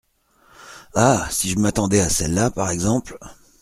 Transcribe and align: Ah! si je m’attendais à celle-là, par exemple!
Ah! 0.95 1.27
si 1.29 1.47
je 1.47 1.59
m’attendais 1.59 1.99
à 2.01 2.09
celle-là, 2.09 2.49
par 2.49 2.71
exemple! 2.71 3.19